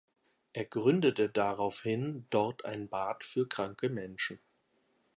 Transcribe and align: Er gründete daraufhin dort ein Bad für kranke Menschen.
Er 0.53 0.65
gründete 0.65 1.29
daraufhin 1.29 2.25
dort 2.31 2.65
ein 2.65 2.89
Bad 2.89 3.23
für 3.23 3.47
kranke 3.47 3.87
Menschen. 3.87 4.39